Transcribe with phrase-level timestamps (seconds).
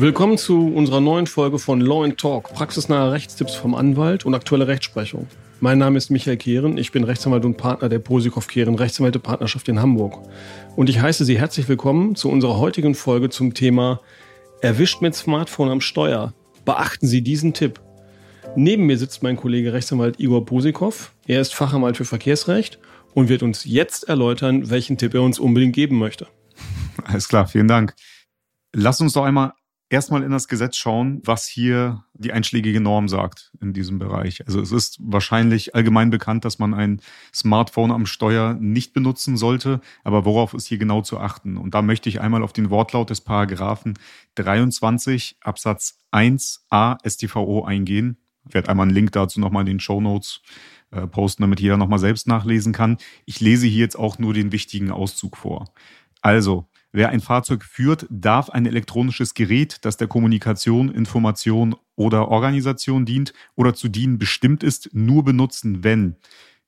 [0.00, 4.66] Willkommen zu unserer neuen Folge von Law and Talk, praxisnahe Rechtstipps vom Anwalt und aktuelle
[4.66, 5.26] Rechtsprechung.
[5.60, 9.68] Mein Name ist Michael Kehren, ich bin Rechtsanwalt und Partner der Posikow Kehren Rechtsanwälte Partnerschaft
[9.68, 10.26] in Hamburg.
[10.74, 14.00] Und ich heiße Sie herzlich willkommen zu unserer heutigen Folge zum Thema
[14.62, 16.32] Erwischt mit Smartphone am Steuer.
[16.64, 17.78] Beachten Sie diesen Tipp.
[18.56, 21.12] Neben mir sitzt mein Kollege Rechtsanwalt Igor Posikow.
[21.26, 22.78] Er ist Fachanwalt für Verkehrsrecht
[23.14, 26.26] und wird uns jetzt erläutern, welchen Tipp er uns unbedingt geben möchte.
[27.04, 27.94] Alles klar, vielen Dank.
[28.74, 29.52] Lass uns doch einmal
[29.88, 34.46] erstmal in das Gesetz schauen, was hier die einschlägige Norm sagt in diesem Bereich.
[34.46, 37.00] Also es ist wahrscheinlich allgemein bekannt, dass man ein
[37.34, 41.56] Smartphone am Steuer nicht benutzen sollte, aber worauf ist hier genau zu achten?
[41.56, 43.98] Und da möchte ich einmal auf den Wortlaut des Paragraphen
[44.34, 48.16] 23 Absatz 1a StVO eingehen.
[48.48, 50.42] Ich werde einmal einen Link dazu nochmal in den Show Notes
[50.90, 52.98] äh, posten, damit jeder nochmal selbst nachlesen kann.
[53.26, 55.72] Ich lese hier jetzt auch nur den wichtigen Auszug vor.
[56.20, 63.06] Also, Wer ein Fahrzeug führt, darf ein elektronisches Gerät, das der Kommunikation, Information oder Organisation
[63.06, 66.16] dient oder zu dienen bestimmt ist, nur benutzen, wenn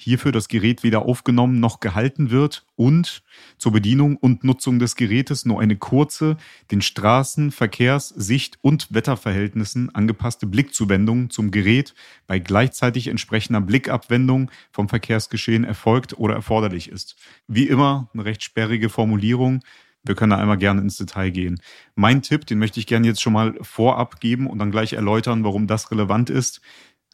[0.00, 3.24] hierfür das Gerät weder aufgenommen noch gehalten wird und
[3.58, 6.36] zur Bedienung und Nutzung des Gerätes nur eine kurze,
[6.70, 11.94] den Straßen-, Verkehrs-, Sicht- und Wetterverhältnissen angepasste Blickzuwendung zum Gerät
[12.28, 17.16] bei gleichzeitig entsprechender Blickabwendung vom Verkehrsgeschehen erfolgt oder erforderlich ist.
[17.48, 19.64] Wie immer eine recht sperrige Formulierung,
[20.04, 21.60] wir können da einmal gerne ins Detail gehen.
[21.96, 25.42] Mein Tipp, den möchte ich gerne jetzt schon mal vorab geben und dann gleich erläutern,
[25.42, 26.60] warum das relevant ist.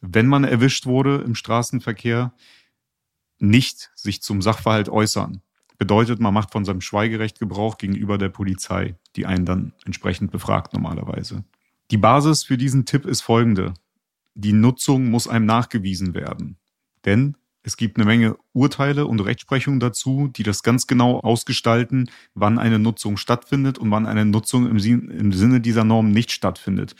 [0.02, 2.34] Wenn man erwischt wurde im Straßenverkehr,
[3.38, 5.40] nicht sich zum Sachverhalt äußern.
[5.78, 10.72] Bedeutet, man macht von seinem Schweigerecht Gebrauch gegenüber der Polizei, die einen dann entsprechend befragt
[10.72, 11.44] normalerweise.
[11.90, 13.74] Die Basis für diesen Tipp ist folgende.
[14.34, 16.56] Die Nutzung muss einem nachgewiesen werden.
[17.04, 22.58] Denn es gibt eine Menge Urteile und Rechtsprechungen dazu, die das ganz genau ausgestalten, wann
[22.58, 26.94] eine Nutzung stattfindet und wann eine Nutzung im, Sinne dieser Norm nicht stattfindet.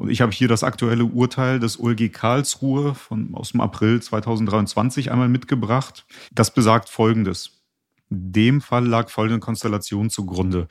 [0.00, 5.12] Und ich habe hier das aktuelle Urteil des OLG Karlsruhe von, aus dem April 2023
[5.12, 6.06] einmal mitgebracht.
[6.32, 7.60] Das besagt Folgendes.
[8.08, 10.68] Dem Fall lag folgende Konstellation zugrunde.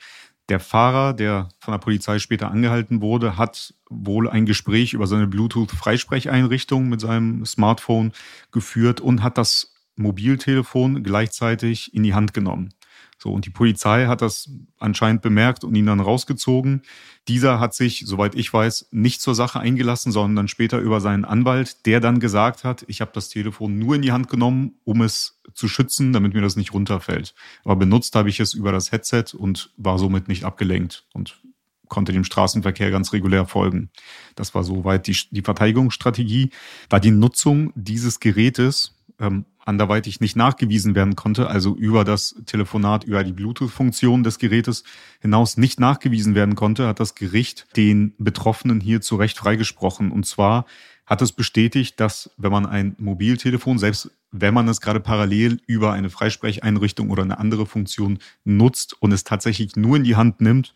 [0.48, 5.28] Der Fahrer, der von der Polizei später angehalten wurde, hat wohl ein Gespräch über seine
[5.28, 8.10] Bluetooth-Freisprecheinrichtung mit seinem Smartphone
[8.50, 12.74] geführt und hat das Mobiltelefon gleichzeitig in die Hand genommen.
[13.22, 16.82] So, und die Polizei hat das anscheinend bemerkt und ihn dann rausgezogen.
[17.28, 21.26] Dieser hat sich, soweit ich weiß, nicht zur Sache eingelassen, sondern dann später über seinen
[21.26, 25.02] Anwalt, der dann gesagt hat, ich habe das Telefon nur in die Hand genommen, um
[25.02, 27.34] es zu schützen, damit mir das nicht runterfällt.
[27.62, 31.42] Aber benutzt habe ich es über das Headset und war somit nicht abgelenkt und
[31.88, 33.90] konnte dem Straßenverkehr ganz regulär folgen.
[34.34, 36.50] Das war soweit die, die Verteidigungsstrategie.
[36.88, 43.04] Da die Nutzung dieses Gerätes ähm, anderweitig nicht nachgewiesen werden konnte, also über das Telefonat,
[43.04, 44.84] über die Bluetooth-Funktion des Gerätes
[45.20, 50.10] hinaus nicht nachgewiesen werden konnte, hat das Gericht den Betroffenen hier zu Recht freigesprochen.
[50.10, 50.66] Und zwar
[51.06, 55.92] hat es bestätigt, dass wenn man ein Mobiltelefon, selbst wenn man es gerade parallel über
[55.92, 60.72] eine Freisprecheinrichtung oder eine andere Funktion nutzt und es tatsächlich nur in die Hand nimmt,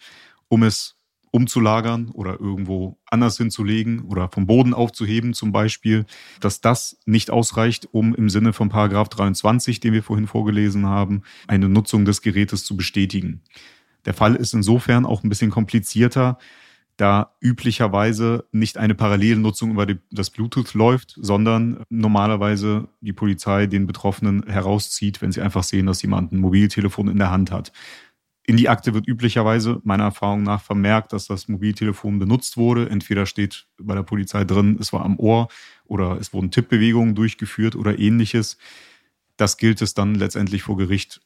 [0.48, 0.96] um es
[1.34, 6.06] umzulagern oder irgendwo anders hinzulegen oder vom Boden aufzuheben zum Beispiel,
[6.38, 11.22] dass das nicht ausreicht, um im Sinne von Paragraph 23, den wir vorhin vorgelesen haben,
[11.48, 13.42] eine Nutzung des Gerätes zu bestätigen.
[14.04, 16.38] Der Fall ist insofern auch ein bisschen komplizierter,
[16.96, 24.44] da üblicherweise nicht eine Parallelnutzung über das Bluetooth läuft, sondern normalerweise die Polizei den Betroffenen
[24.46, 27.72] herauszieht, wenn sie einfach sehen, dass jemand ein Mobiltelefon in der Hand hat.
[28.46, 32.90] In die Akte wird üblicherweise meiner Erfahrung nach vermerkt, dass das Mobiltelefon benutzt wurde.
[32.90, 35.48] Entweder steht bei der Polizei drin, es war am Ohr
[35.86, 38.58] oder es wurden Tippbewegungen durchgeführt oder ähnliches.
[39.38, 41.22] Das gilt es dann letztendlich vor Gericht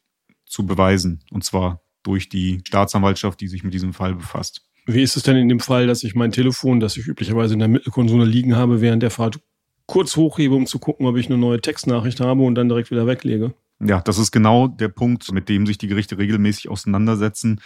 [0.46, 1.20] zu beweisen.
[1.32, 4.62] Und zwar durch die Staatsanwaltschaft, die sich mit diesem Fall befasst.
[4.86, 7.58] Wie ist es denn in dem Fall, dass ich mein Telefon, das ich üblicherweise in
[7.58, 9.40] der Mittelkonsole liegen habe, während der Fahrt
[9.86, 13.06] kurz hochhebe, um zu gucken, ob ich eine neue Textnachricht habe und dann direkt wieder
[13.06, 13.54] weglege?
[13.80, 17.60] Ja, das ist genau der Punkt, mit dem sich die Gerichte regelmäßig auseinandersetzen.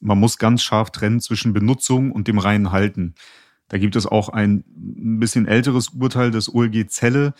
[0.00, 3.14] Man muss ganz scharf trennen zwischen Benutzung und dem reinen Halten.
[3.68, 7.34] Da gibt es auch ein bisschen älteres Urteil des OLG Zelle.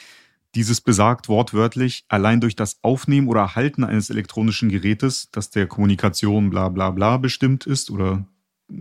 [0.54, 6.50] Dieses besagt wortwörtlich, allein durch das Aufnehmen oder Halten eines elektronischen Gerätes, das der Kommunikation
[6.50, 8.26] bla bla bla bestimmt ist oder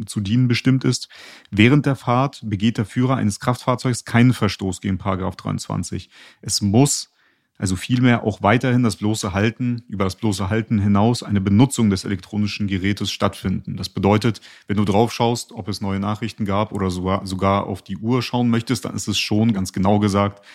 [0.06, 1.08] zu dienen bestimmt ist,
[1.52, 6.10] während der Fahrt begeht der Führer eines Kraftfahrzeugs keinen Verstoß gegen Paragraph 23.
[6.42, 7.12] Es muss
[7.58, 12.06] also vielmehr auch weiterhin das bloße Halten, über das bloße Halten hinaus eine Benutzung des
[12.06, 13.78] elektronischen Gerätes stattfinden.
[13.78, 17.82] Das bedeutet, wenn du drauf schaust, ob es neue Nachrichten gab oder sogar, sogar auf
[17.82, 20.46] die Uhr schauen möchtest, dann ist es schon ganz genau gesagt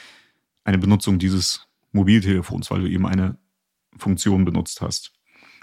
[0.65, 3.37] eine Benutzung dieses Mobiltelefons, weil du eben eine
[3.97, 5.13] Funktion benutzt hast.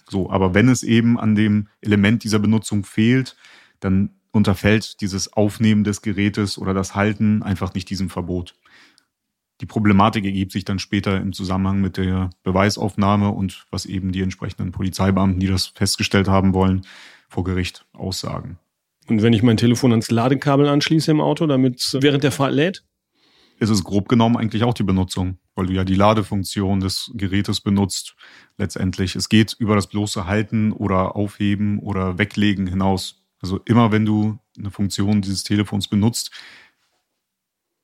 [0.09, 3.37] So, aber wenn es eben an dem Element dieser Benutzung fehlt,
[3.79, 8.55] dann unterfällt dieses Aufnehmen des Gerätes oder das Halten einfach nicht diesem Verbot.
[9.61, 14.21] Die Problematik ergibt sich dann später im Zusammenhang mit der Beweisaufnahme und was eben die
[14.21, 16.85] entsprechenden Polizeibeamten, die das festgestellt haben wollen,
[17.27, 18.57] vor Gericht aussagen.
[19.07, 22.53] Und wenn ich mein Telefon ans Ladekabel anschließe im Auto, damit es während der Fahrt
[22.53, 22.83] lädt?
[23.59, 27.59] Ist es grob genommen eigentlich auch die Benutzung, weil du ja die Ladefunktion des Gerätes
[27.59, 28.15] benutzt.
[28.57, 29.15] Letztendlich.
[29.15, 33.21] Es geht über das bloße Halten oder Aufheben oder Weglegen hinaus.
[33.41, 36.31] Also immer wenn du eine Funktion dieses Telefons benutzt,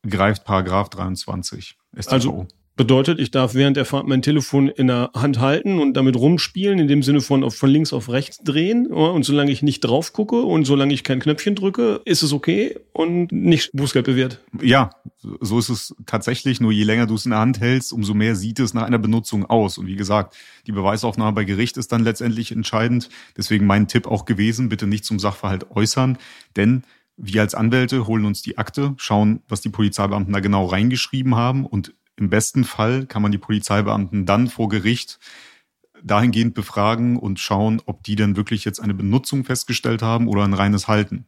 [0.07, 2.13] greift Paragraph 23 StVO.
[2.13, 6.15] Also bedeutet, ich darf während der Fahrt mein Telefon in der Hand halten und damit
[6.15, 8.87] rumspielen, in dem Sinne von von links auf rechts drehen.
[8.87, 12.77] Und solange ich nicht drauf gucke und solange ich kein Knöpfchen drücke, ist es okay
[12.91, 14.41] und nicht Bußgeld bewährt.
[14.61, 14.89] Ja,
[15.39, 16.59] so ist es tatsächlich.
[16.59, 18.99] Nur je länger du es in der Hand hältst, umso mehr sieht es nach einer
[18.99, 19.77] Benutzung aus.
[19.77, 20.35] Und wie gesagt,
[20.67, 23.09] die Beweisaufnahme bei Gericht ist dann letztendlich entscheidend.
[23.37, 26.17] Deswegen mein Tipp auch gewesen, bitte nicht zum Sachverhalt äußern,
[26.57, 26.83] denn
[27.17, 31.65] wir als Anwälte holen uns die Akte, schauen, was die Polizeibeamten da genau reingeschrieben haben
[31.65, 35.19] und im besten Fall kann man die Polizeibeamten dann vor Gericht
[36.03, 40.53] dahingehend befragen und schauen, ob die denn wirklich jetzt eine Benutzung festgestellt haben oder ein
[40.53, 41.25] reines Halten.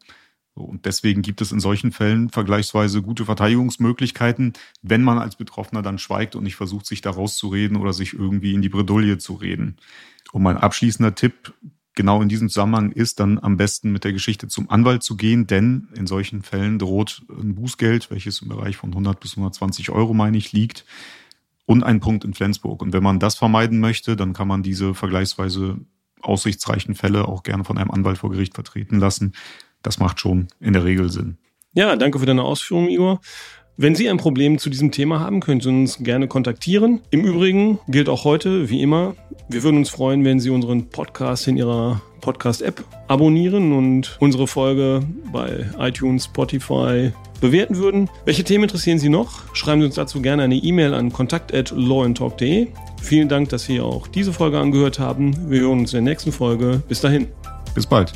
[0.54, 6.00] Und deswegen gibt es in solchen Fällen vergleichsweise gute Verteidigungsmöglichkeiten, wenn man als Betroffener dann
[6.00, 9.78] schweigt und nicht versucht, sich da rauszureden oder sich irgendwie in die Bredouille zu reden.
[10.32, 11.54] Und mein abschließender Tipp
[11.98, 15.48] genau in diesem Zusammenhang ist, dann am besten mit der Geschichte zum Anwalt zu gehen,
[15.48, 20.14] denn in solchen Fällen droht ein Bußgeld, welches im Bereich von 100 bis 120 Euro,
[20.14, 20.86] meine ich, liegt
[21.66, 22.82] und ein Punkt in Flensburg.
[22.82, 25.80] Und wenn man das vermeiden möchte, dann kann man diese vergleichsweise
[26.22, 29.34] aussichtsreichen Fälle auch gerne von einem Anwalt vor Gericht vertreten lassen.
[29.84, 31.38] Das macht schon in der Regel Sinn.
[31.74, 33.20] Ja, danke für deine Ausführungen, Igor.
[33.80, 37.02] Wenn Sie ein Problem zu diesem Thema haben, können Sie uns gerne kontaktieren.
[37.12, 39.16] Im Übrigen gilt auch heute, wie immer,
[39.50, 45.02] wir würden uns freuen, wenn Sie unseren Podcast in Ihrer Podcast-App abonnieren und unsere Folge
[45.32, 48.10] bei iTunes, Spotify bewerten würden.
[48.26, 49.56] Welche Themen interessieren Sie noch?
[49.56, 52.70] Schreiben Sie uns dazu gerne eine E-Mail an kontakt.lawandtalk.de.
[53.00, 55.52] Vielen Dank, dass Sie auch diese Folge angehört haben.
[55.52, 56.82] Wir hören uns in der nächsten Folge.
[56.88, 57.28] Bis dahin.
[57.76, 58.12] Bis bald.